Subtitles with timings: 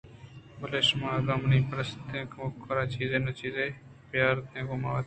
[0.59, 3.65] بلئے شما اگاں منی پیسریگیں کمکار اَتےگُڑا چیزے نا چیزے
[4.09, 4.99] بیارتیں گوں وتا